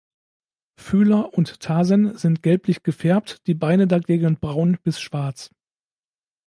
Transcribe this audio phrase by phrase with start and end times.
[0.79, 5.51] Fühler und Tarsen sind gelblich gefärbt, die Beine dagegen braun bis schwarz.